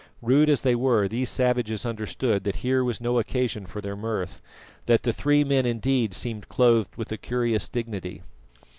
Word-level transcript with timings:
Rude 0.23 0.49
as 0.49 0.63
they 0.63 0.73
were, 0.73 1.07
these 1.07 1.29
savages 1.29 1.85
understood 1.85 2.43
that 2.43 2.55
here 2.65 2.83
was 2.83 2.99
no 2.99 3.19
occasion 3.19 3.67
for 3.67 3.81
their 3.81 3.95
mirth, 3.95 4.41
that 4.87 5.03
the 5.03 5.13
three 5.13 5.43
men 5.43 5.67
indeed 5.67 6.15
seemed 6.15 6.49
clothed 6.49 6.95
with 6.95 7.11
a 7.11 7.17
curious 7.19 7.69
dignity. 7.69 8.23